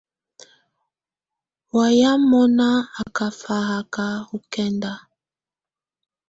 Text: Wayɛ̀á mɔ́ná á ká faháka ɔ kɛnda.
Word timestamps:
Wayɛ̀á 1.75 2.13
mɔ́ná 2.29 2.67
á 2.99 3.03
ká 3.15 3.25
faháka 3.41 4.05
ɔ 4.33 4.37
kɛnda. 4.51 4.93